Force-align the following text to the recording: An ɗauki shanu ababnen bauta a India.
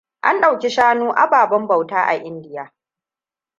An 0.27 0.41
ɗauki 0.41 0.69
shanu 0.69 1.07
ababnen 1.23 1.67
bauta 1.67 2.03
a 2.11 2.15
India. 2.15 2.73